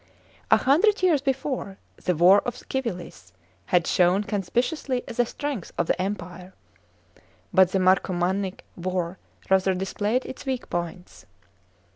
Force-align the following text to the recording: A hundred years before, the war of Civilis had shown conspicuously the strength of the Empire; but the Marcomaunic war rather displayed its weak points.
A 0.49 0.57
hundred 0.57 1.03
years 1.03 1.21
before, 1.21 1.77
the 2.03 2.15
war 2.15 2.39
of 2.41 2.57
Civilis 2.71 3.33
had 3.67 3.85
shown 3.85 4.23
conspicuously 4.23 5.03
the 5.05 5.27
strength 5.27 5.71
of 5.77 5.85
the 5.85 6.01
Empire; 6.01 6.55
but 7.53 7.71
the 7.71 7.77
Marcomaunic 7.77 8.61
war 8.75 9.19
rather 9.51 9.75
displayed 9.75 10.25
its 10.25 10.43
weak 10.43 10.71
points. 10.71 11.27